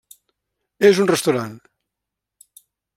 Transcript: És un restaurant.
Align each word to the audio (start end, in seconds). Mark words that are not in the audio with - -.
És 0.89 1.03
un 1.05 1.11
restaurant. 1.13 1.55